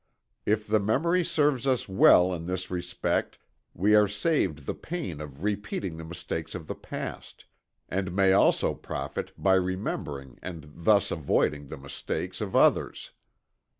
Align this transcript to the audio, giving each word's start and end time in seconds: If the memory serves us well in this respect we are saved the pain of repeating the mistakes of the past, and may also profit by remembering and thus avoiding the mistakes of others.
If 0.47 0.65
the 0.65 0.79
memory 0.79 1.23
serves 1.23 1.67
us 1.67 1.87
well 1.87 2.33
in 2.33 2.47
this 2.47 2.71
respect 2.71 3.37
we 3.75 3.93
are 3.95 4.07
saved 4.07 4.65
the 4.65 4.73
pain 4.73 5.21
of 5.21 5.43
repeating 5.43 5.97
the 5.97 6.03
mistakes 6.03 6.55
of 6.55 6.65
the 6.65 6.73
past, 6.73 7.45
and 7.87 8.11
may 8.11 8.33
also 8.33 8.73
profit 8.73 9.31
by 9.37 9.53
remembering 9.53 10.39
and 10.41 10.65
thus 10.73 11.11
avoiding 11.11 11.67
the 11.67 11.77
mistakes 11.77 12.41
of 12.41 12.55
others. 12.55 13.11